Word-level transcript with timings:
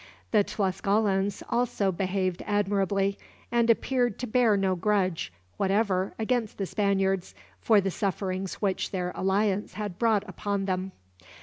The 0.31 0.43
Tlascalans 0.43 1.43
also 1.49 1.91
behaved 1.91 2.41
admirably; 2.47 3.19
and 3.51 3.69
appeared 3.69 4.17
to 4.17 4.25
bear 4.25 4.57
no 4.57 4.73
grudge, 4.75 5.31
whatever, 5.57 6.15
against 6.17 6.57
the 6.57 6.65
Spaniards, 6.65 7.35
for 7.59 7.79
the 7.79 7.91
sufferings 7.91 8.55
which 8.55 8.89
their 8.89 9.11
alliance 9.13 9.73
had 9.73 9.99
brought 9.99 10.27
upon 10.27 10.65
them. 10.65 10.91